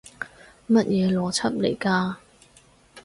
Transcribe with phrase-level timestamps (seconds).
[0.67, 2.15] 乜嘢邏輯嚟㗎？